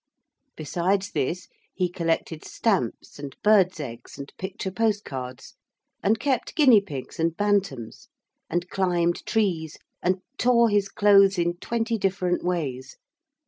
Besides 0.55 1.11
this 1.11 1.47
he 1.75 1.87
collected 1.87 2.43
stamps 2.43 3.19
and 3.19 3.35
birds' 3.43 3.79
eggs 3.79 4.17
and 4.17 4.33
picture 4.39 4.71
post 4.71 5.05
cards, 5.05 5.53
and 6.01 6.17
kept 6.19 6.55
guinea 6.55 6.81
pigs 6.81 7.19
and 7.19 7.37
bantams, 7.37 8.09
and 8.49 8.67
climbed 8.67 9.23
trees 9.27 9.77
and 10.01 10.23
tore 10.39 10.69
his 10.71 10.89
clothes 10.89 11.37
in 11.37 11.57
twenty 11.57 11.99
different 11.99 12.43
ways. 12.43 12.97